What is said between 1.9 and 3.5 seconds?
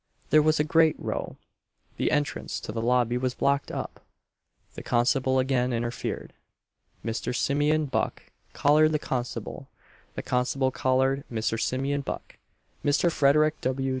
the entrance to the lobby was